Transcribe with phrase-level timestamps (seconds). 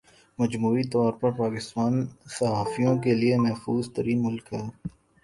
[0.39, 1.93] مجموعی طور پر پاکستان
[2.37, 4.63] صحافیوں کے لئے محفوظ ترین ملک ہے